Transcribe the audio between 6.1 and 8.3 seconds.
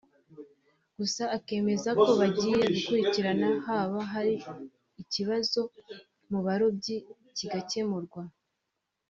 mu barobyi kigakemurwa